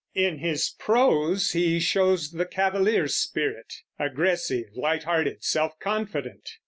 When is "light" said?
4.75-5.03